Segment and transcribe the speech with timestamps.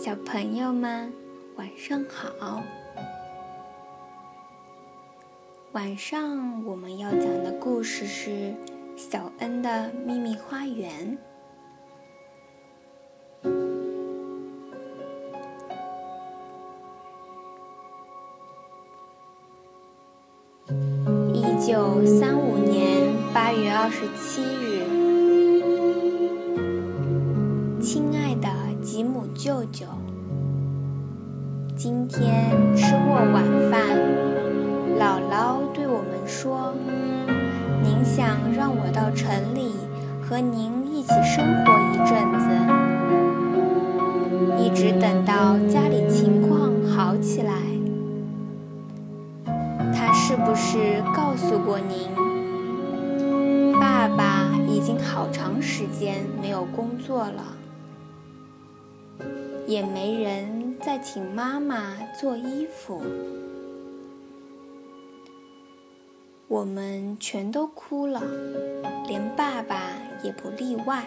[0.00, 1.12] 小朋友们，
[1.56, 2.62] 晚上好。
[5.72, 8.30] 晚上我们要讲的故事是
[8.96, 11.18] 《小恩的秘密花园》。
[28.98, 29.86] 吉姆舅舅，
[31.76, 33.80] 今天吃过晚饭，
[34.98, 36.74] 姥姥对我们说
[37.80, 39.70] ：“您想让我到城里
[40.20, 42.50] 和您一起生活一阵子，
[44.60, 47.54] 一直等到家里情况好起来。”
[49.94, 52.08] 他是不是告诉过您，
[53.78, 57.44] 爸爸已经好长时间没有工作了，
[59.68, 63.02] 也没人再请妈妈做衣服，
[66.48, 68.22] 我们全都哭了，
[69.06, 69.92] 连爸爸
[70.24, 71.04] 也不例外。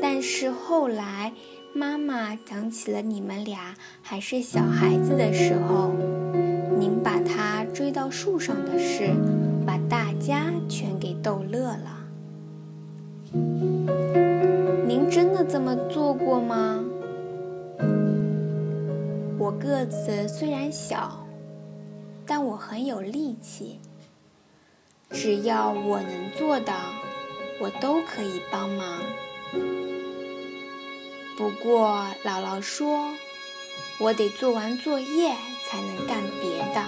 [0.00, 1.32] 但是后来，
[1.74, 5.90] 妈妈讲起了你们俩还是小孩子的时候。
[6.78, 9.10] 您把他追到树上的事，
[9.66, 11.98] 把大家全给逗乐了。
[15.10, 16.84] 真的这么做过吗？
[19.38, 21.26] 我个子虽然小，
[22.26, 23.80] 但我很有力气。
[25.10, 26.72] 只要我能做的，
[27.60, 28.98] 我都可以帮忙。
[31.36, 33.12] 不过姥姥说，
[34.00, 35.34] 我得做完作业。
[35.70, 36.82] 才能干别的。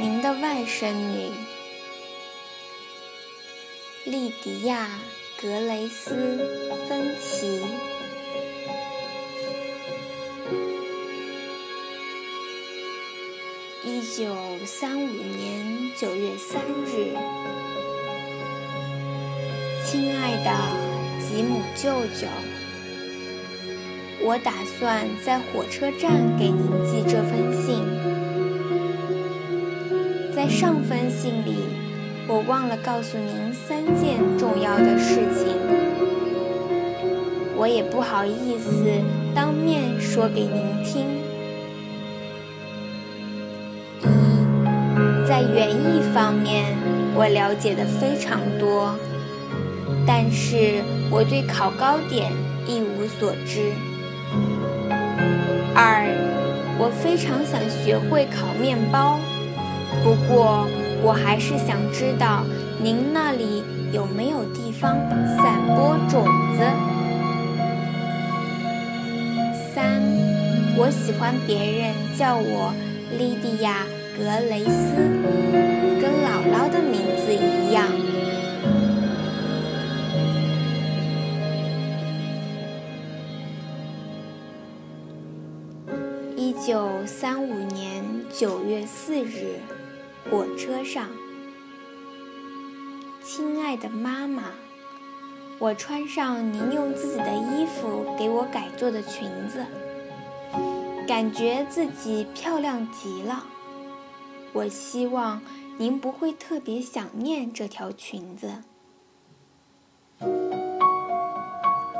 [0.00, 1.30] 您的外甥女
[4.04, 4.88] 莉迪亚·
[5.42, 6.14] 格雷斯·
[6.88, 7.60] 芬奇，
[13.84, 17.12] 一九三五年九月三日，
[19.84, 20.50] 亲爱的
[21.20, 22.26] 吉姆舅舅。
[24.20, 27.84] 我打算在火车站给您寄这封信。
[30.34, 31.56] 在上封信里，
[32.30, 35.56] 我忘了告诉您三件重要的事情，
[37.56, 38.84] 我也不好意思
[39.34, 41.06] 当面说给您听。
[44.02, 46.76] 一，在园艺方面，
[47.14, 48.94] 我了解的非常多，
[50.06, 52.30] 但是我对烤糕点
[52.66, 53.72] 一无所知。
[55.74, 56.04] 二，
[56.78, 59.18] 我非常想学会烤面包，
[60.04, 60.68] 不过
[61.02, 62.44] 我还是想知道
[62.82, 64.96] 您那里有没有地方
[65.36, 66.24] 散播种
[66.56, 66.62] 子。
[69.74, 70.02] 三，
[70.76, 72.72] 我喜欢别人叫我
[73.16, 73.86] 莉迪亚·
[74.18, 74.96] 格雷斯，
[76.00, 77.86] 跟姥姥的名字一样。
[86.36, 89.60] 一九三五年九月四日，
[90.30, 91.08] 火车上，
[93.24, 94.52] 亲爱的妈妈，
[95.58, 99.64] 我穿上您用自己的衣服给我改做的裙子，
[101.06, 103.44] 感觉自己漂亮极了。
[104.52, 105.40] 我希望
[105.78, 108.62] 您不会特别想念这条裙子，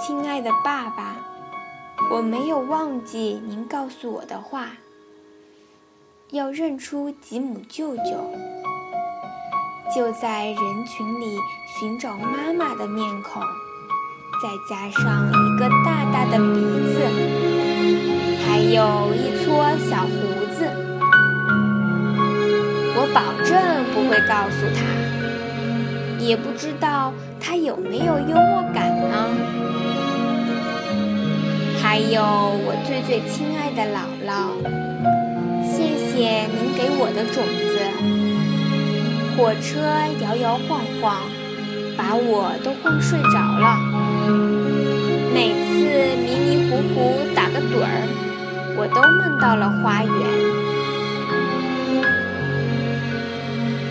[0.00, 1.16] 亲爱的爸爸。
[2.10, 4.72] 我没有忘记您告诉我的话，
[6.30, 8.02] 要认出吉姆舅舅，
[9.94, 11.36] 就在人群里
[11.78, 13.42] 寻找妈妈的面孔，
[14.42, 16.60] 再加上一个大大的鼻
[16.92, 16.98] 子，
[18.46, 20.10] 还有一撮小胡
[20.54, 20.66] 子。
[22.96, 24.82] 我保证不会告诉他，
[26.18, 29.28] 也不知道他有没有幽默感呢。
[31.80, 34.32] 还有我最最亲爱的姥姥，
[35.84, 37.76] 谢谢您给我的种子。
[39.36, 39.68] 火车
[40.22, 41.20] 摇摇晃晃，
[41.94, 43.76] 把我都晃睡着了。
[45.34, 45.68] 每次
[46.24, 48.08] 迷迷糊糊打个盹儿，
[48.78, 50.10] 我都梦到了花园。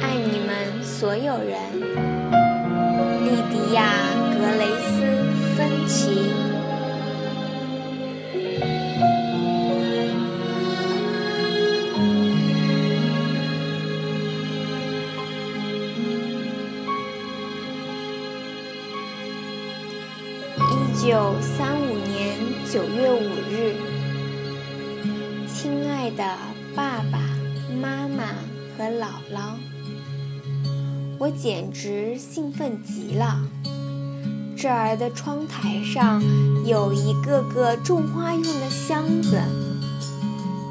[0.00, 0.48] 爱你们
[0.84, 1.58] 所有人，
[3.24, 3.82] 莉迪亚·
[4.38, 5.02] 格雷斯·
[5.56, 5.58] 芬
[5.88, 6.49] 奇。
[21.30, 22.36] 九三五年
[22.68, 23.76] 九月五日，
[25.46, 26.24] 亲爱的
[26.74, 27.20] 爸爸
[27.80, 28.34] 妈妈
[28.76, 29.54] 和姥姥，
[31.20, 33.44] 我简直兴奋极了。
[34.56, 36.20] 这儿的窗台上
[36.66, 39.40] 有一个个种花用的箱子，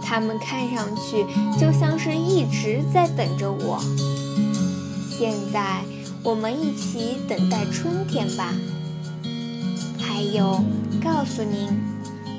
[0.00, 1.26] 它们看上去
[1.58, 3.82] 就像是一直在等着我。
[5.10, 5.82] 现在，
[6.22, 8.54] 我们一起等待春天吧。
[10.14, 10.62] 还有，
[11.02, 11.68] 告诉您，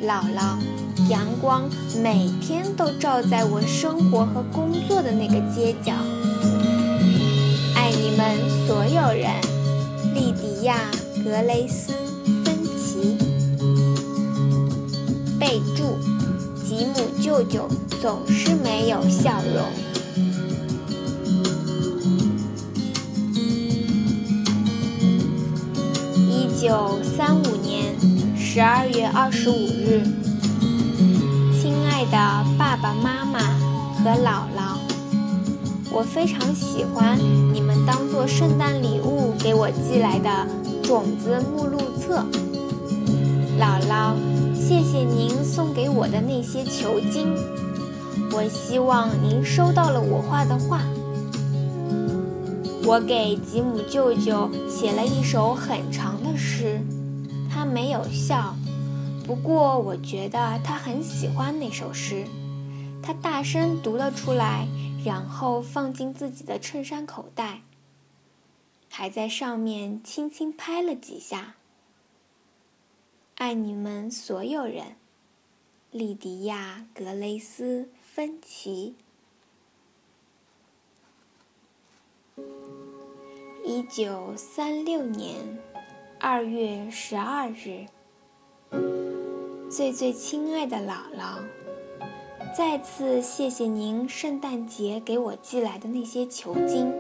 [0.08, 0.56] 姥姥，
[1.10, 1.70] 阳光
[2.02, 5.92] 每天都照在我生活和工作的那个街角。
[7.76, 9.30] 爱你们所有人，
[10.14, 10.78] 莉迪亚。
[11.22, 11.92] 格雷斯·
[12.46, 13.18] 芬奇。
[15.38, 15.98] 备注：
[16.64, 17.68] 吉姆舅舅
[18.02, 19.66] 总是没有笑容。
[26.66, 27.96] 九三五年
[28.36, 30.02] 十二月二十五日，
[31.54, 32.18] 亲爱的
[32.58, 33.40] 爸爸妈妈
[34.00, 34.76] 和姥姥，
[35.92, 37.20] 我非常喜欢
[37.54, 40.28] 你们当做圣诞礼物给我寄来的。
[40.82, 42.26] 种子目录册，
[43.60, 44.16] 姥姥，
[44.56, 47.28] 谢谢您送给我的那些球茎。
[48.32, 50.82] 我希望您收到了我画的画。
[52.88, 56.80] 我给吉姆舅舅写了一首很长的诗，
[57.50, 58.56] 他没有笑，
[59.26, 62.28] 不过我觉得他很喜欢那首诗。
[63.02, 64.68] 他大声读了出来，
[65.04, 67.62] 然后放进自己的衬衫口袋。
[68.88, 71.56] 还在上面轻轻拍了几下。
[73.38, 74.96] 爱你们所有人，
[75.90, 78.94] 莉迪亚·格雷斯·芬奇。
[83.64, 85.58] 一九三六年
[86.20, 87.86] 二月十二日，
[89.70, 91.40] 最最亲爱的姥姥，
[92.56, 96.92] 再次谢谢您圣诞节给我寄来的那些球巾。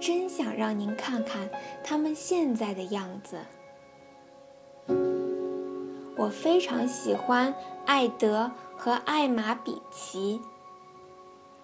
[0.00, 1.48] 真想让您看看
[1.82, 3.38] 他们现在的样子。
[6.16, 7.54] 我非常喜欢
[7.86, 10.40] 艾德和艾玛比奇，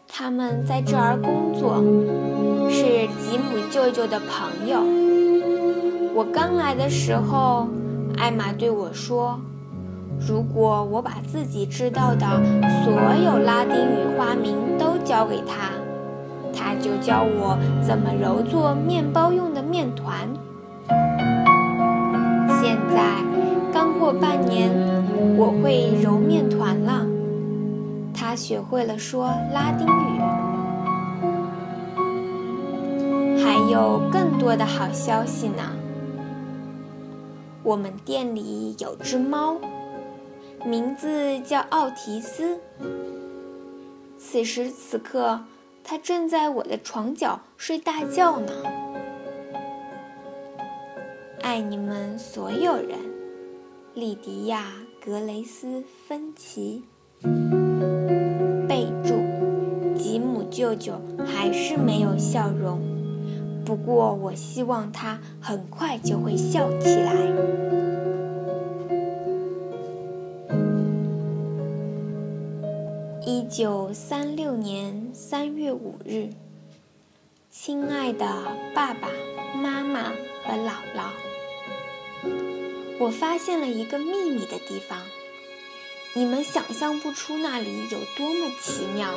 [0.08, 1.76] 他们在这儿工作，
[2.72, 4.80] 是吉姆舅舅的朋友。
[6.14, 7.68] 我刚来的时候，
[8.16, 9.38] 艾玛对我说
[10.26, 12.26] ：“如果我把自己知道的
[12.82, 12.92] 所
[13.22, 15.70] 有拉丁语花名都教给他。”
[16.54, 20.28] 他就教我怎么揉做面包用的面团。
[22.60, 23.16] 现在
[23.72, 24.70] 刚过半年，
[25.36, 27.06] 我会揉面团了。
[28.14, 30.51] 他学会了说拉丁语。
[33.70, 35.76] 有更多的好消息呢。
[37.62, 39.56] 我们店里有只猫，
[40.64, 42.58] 名字叫奥提斯。
[44.18, 45.40] 此时此刻。
[45.84, 48.52] 它正在我的床角睡大觉呢。
[51.40, 52.96] 爱你们所有人，
[53.92, 54.74] 莉迪亚·
[55.04, 55.66] 格雷斯·
[56.06, 56.84] 芬奇。
[58.68, 59.16] 备注：
[59.98, 60.92] 吉姆舅舅
[61.26, 62.80] 还是没有笑容，
[63.64, 67.12] 不过我希望他很快就会笑起来。
[73.24, 76.30] 一九三六年三月五日，
[77.50, 78.26] 亲爱的
[78.74, 79.08] 爸爸
[79.54, 80.10] 妈妈
[80.44, 81.10] 和姥姥，
[82.98, 84.98] 我发现了一个秘密的地方，
[86.14, 89.08] 你们想象不出那里有多么奇妙。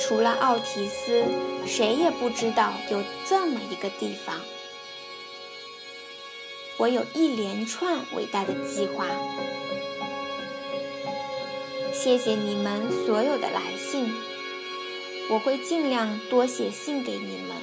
[0.00, 1.22] 除了奥提斯，
[1.66, 4.40] 谁也不知道有这么一个地方。
[6.78, 9.06] 我有一连串伟大的计划。
[11.92, 14.10] 谢谢你们所有的来信，
[15.28, 17.54] 我会尽量多写信给你们。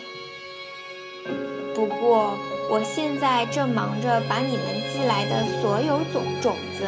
[1.74, 2.38] 不过，
[2.70, 6.88] 我现在正忙着把你们寄来的所有种种子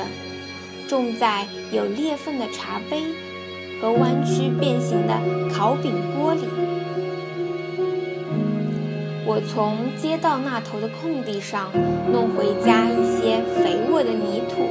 [0.88, 3.04] 种在有裂缝的茶杯
[3.82, 5.14] 和弯曲变形的
[5.54, 6.42] 烤饼锅里。
[9.26, 11.72] 我从街道那头的空地上
[12.12, 14.64] 弄回家一些肥沃的泥土，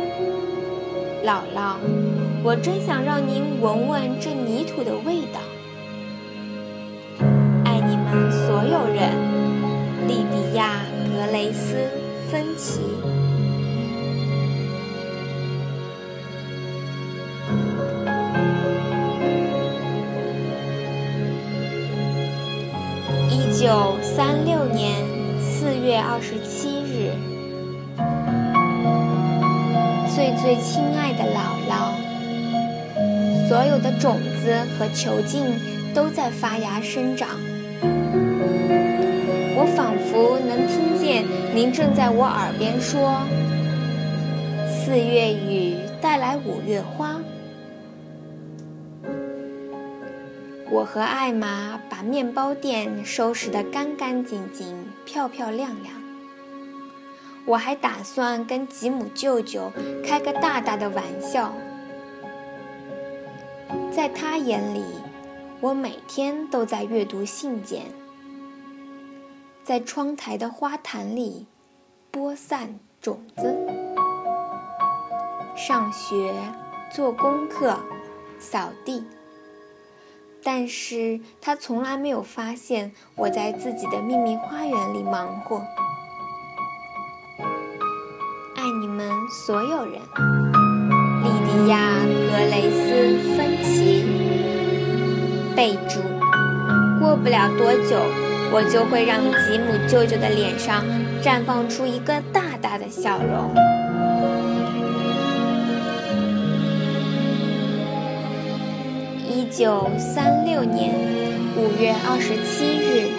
[1.24, 1.76] 姥姥。
[2.42, 5.40] 我真想让您闻闻这泥土的味道。
[7.64, 9.12] 爱你们所有人，
[10.06, 11.76] 利比亚·格雷斯·
[12.30, 12.80] 芬奇。
[30.60, 31.92] 亲爱的姥姥，
[33.48, 35.46] 所有的种子和球茎
[35.94, 37.28] 都在发芽生长。
[39.56, 41.24] 我仿佛能听见
[41.54, 43.22] 您正在我耳边说
[44.66, 47.18] ：“四月雨带来五月花。”
[50.70, 55.94] 我和艾玛把面包店收拾得干干净净、漂漂亮亮。
[57.48, 59.72] 我还打算跟吉姆舅舅
[60.04, 61.54] 开个大大的玩笑。
[63.90, 64.84] 在他眼里，
[65.58, 67.86] 我每天都在阅读信件，
[69.64, 71.46] 在窗台的花坛里
[72.10, 73.56] 播散种子，
[75.56, 76.34] 上学、
[76.92, 77.78] 做功课、
[78.38, 79.02] 扫地。
[80.42, 85.62] 但是他从来没有发现我在自己的秘密花园里忙活。
[89.30, 90.00] 所有人，
[91.22, 91.98] 莉迪亚·
[92.30, 92.78] 格雷斯·
[93.36, 94.02] 芬奇。
[95.54, 96.00] 备注：
[96.98, 98.00] 过不了多久，
[98.50, 100.82] 我就会让吉姆舅舅的脸上
[101.22, 103.52] 绽放出一个大大的笑容。
[109.28, 110.94] 一九三六年
[111.54, 113.10] 五月二十七日，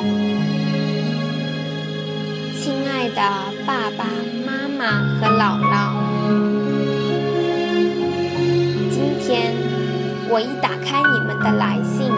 [2.59, 3.21] 亲爱的
[3.67, 4.38] 爸爸。
[4.91, 5.93] 和姥姥，
[8.89, 9.53] 今天
[10.29, 12.09] 我一打开你们的来信，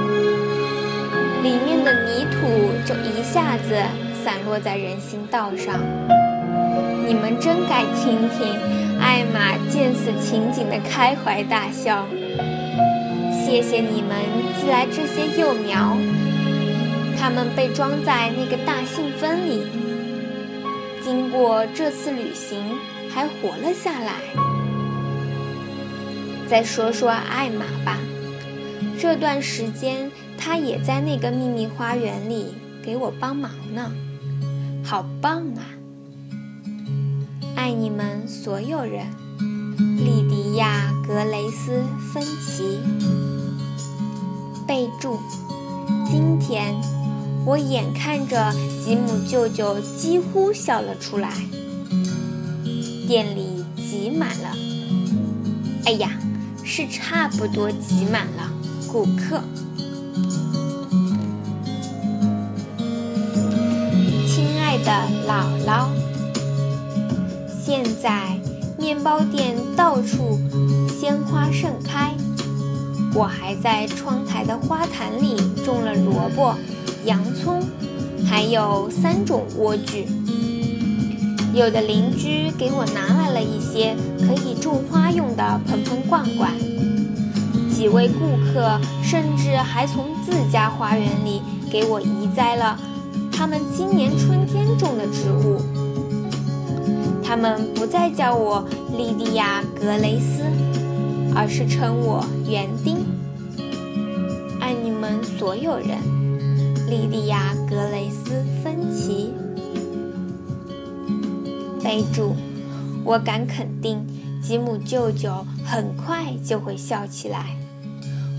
[1.44, 3.76] 里面的泥土就一下子
[4.24, 5.80] 散落在人行道上。
[7.08, 8.58] 你们真该听听
[9.00, 12.06] 艾玛见此情景的开怀大笑。
[13.34, 14.16] 谢谢你们
[14.62, 15.98] 寄来这些幼苗，
[17.20, 19.81] 它们被装在那个大信封里。
[21.04, 22.78] 经过这次旅行，
[23.10, 24.22] 还活了下来。
[26.48, 27.98] 再说说艾玛吧，
[29.00, 32.54] 这段时间她也在那个秘密花园里
[32.84, 33.92] 给我帮忙呢，
[34.84, 35.64] 好棒啊！
[37.56, 39.08] 爱你们所有人，
[39.98, 41.72] 莉迪亚·格雷斯·
[42.14, 42.80] 芬奇。
[44.68, 45.20] 备注：
[46.06, 47.01] 今天。
[47.46, 51.34] 我眼看着吉姆舅舅几乎笑了出来，
[53.08, 54.56] 店里挤满了。
[55.86, 56.12] 哎呀，
[56.64, 58.52] 是差不多挤满了
[58.92, 59.42] 顾客。
[64.28, 64.92] 亲爱的
[65.28, 65.88] 姥姥，
[67.64, 68.40] 现在
[68.78, 70.40] 面包店到处
[70.88, 72.16] 鲜花盛开，
[73.16, 76.56] 我还在窗台的花坛里种了萝卜。
[77.06, 77.62] 洋葱，
[78.26, 80.06] 还有三种莴苣。
[81.54, 86.52] 有的邻居给我拿来了一些可以种花用的盆盆罐罐。
[87.74, 91.42] 几位顾客甚至还从自家花园里
[91.72, 92.80] 给我移栽了
[93.32, 95.60] 他们今年春天种的植物。
[97.24, 98.64] 他们不再叫我
[98.96, 100.44] 莉迪亚·格雷斯，
[101.34, 102.98] 而是称我园丁。
[104.60, 106.11] 爱你们所有人。
[106.92, 109.34] 莉莉亚·格雷斯·芬奇。
[111.82, 112.36] 备注：
[113.06, 114.06] 我敢肯定，
[114.44, 117.56] 吉姆舅舅很快就会笑起来。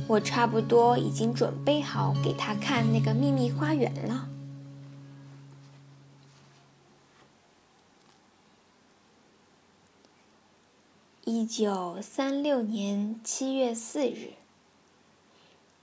[0.07, 4.29] 我差不多已经准备好给他看那个秘密花园了。
[11.25, 14.35] 一九三六年七月四日，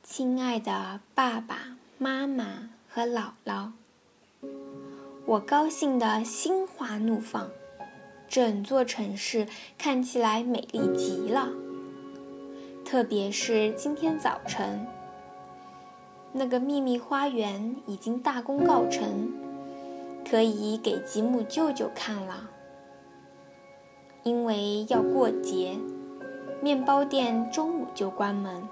[0.03, 1.78] 亲爱的爸爸。
[2.01, 3.71] 妈妈和姥姥，
[5.25, 7.49] 我高兴得心花怒放，
[8.29, 9.45] 整座城市
[9.77, 11.49] 看起来美丽极了。
[12.85, 14.87] 特别是今天早晨，
[16.31, 19.33] 那个秘密花园已经大功告成，
[20.25, 22.49] 可以给吉姆舅舅看了。
[24.23, 25.77] 因为要过节，
[26.61, 28.69] 面包店中午就关门。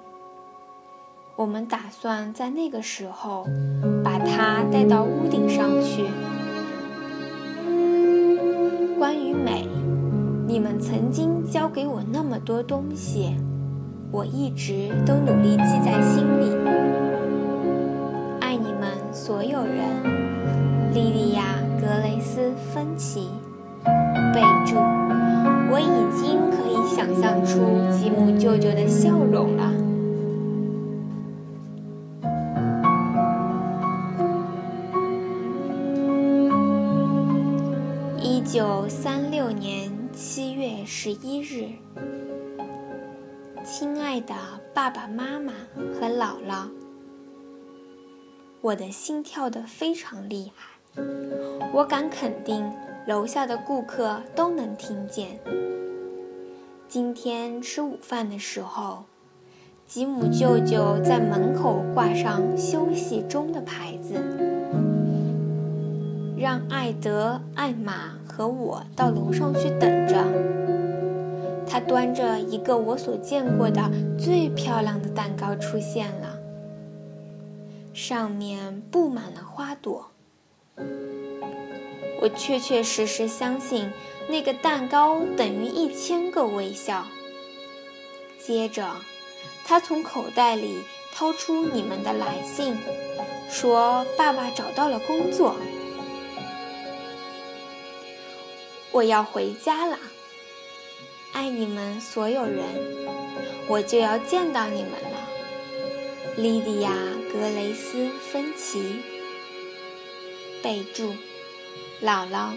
[1.38, 3.46] 我们打算在那个时候
[4.04, 6.04] 把它带到屋顶上去。
[8.98, 9.68] 关于美，
[10.48, 13.36] 你们曾经教给我那么多东西，
[14.12, 16.50] 我一直都努力记在心里。
[18.40, 21.44] 爱你们所有人，莉莉亚·
[21.80, 23.30] 格雷斯·芬奇。
[24.34, 24.78] 备注：
[25.70, 25.86] 我已
[26.18, 27.60] 经可以想象出
[27.96, 29.87] 吉姆舅舅的笑容了。
[41.08, 41.70] 十一日，
[43.64, 44.36] 亲爱的
[44.74, 45.54] 爸爸妈妈
[45.94, 46.68] 和姥姥，
[48.60, 51.02] 我的心跳得非常厉害，
[51.74, 52.70] 我敢肯定，
[53.08, 55.40] 楼下的顾客都能听见。
[56.90, 59.06] 今天吃午饭的时候，
[59.86, 64.16] 吉姆舅舅在门口挂上休息中的牌子，
[66.38, 70.22] 让艾德、艾玛和我到楼上去等着。
[71.78, 76.40] 他端着一个我所见过的最漂亮的蛋糕出现了，
[77.94, 80.10] 上面布满了花朵。
[82.20, 83.92] 我确确实实相信。
[84.28, 87.06] 那个蛋糕等于一千个微笑。
[88.44, 88.84] 接着，
[89.64, 90.80] 他从口袋里
[91.14, 92.76] 掏出你们的来信，
[93.52, 95.56] 说：“爸爸找到了工作，
[98.92, 100.00] 我要回家了。
[101.38, 102.64] 爱你们所有人，
[103.68, 105.30] 我就要见到你们了。”
[106.36, 106.90] 莉迪亚·
[107.32, 108.96] 格雷斯·芬奇。
[110.64, 111.14] 备注：
[112.04, 112.54] 姥姥。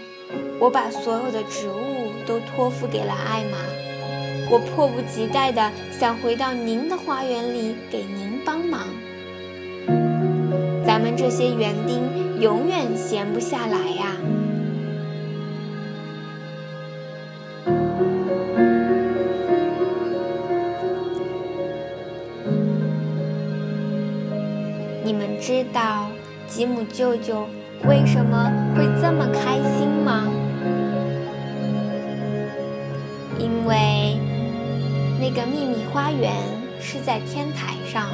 [0.59, 3.59] 我把所有的植物都托付给了艾玛，
[4.51, 8.89] 我迫不及待地想回到您的花园里给您帮忙。
[10.87, 14.17] 咱们这些园丁永远闲不下来呀！
[25.41, 26.09] 知道
[26.47, 27.49] 吉姆舅舅
[27.85, 30.29] 为什么会这么开心吗？
[33.39, 34.19] 因为
[35.19, 36.31] 那个秘密花园
[36.79, 38.11] 是在天台上。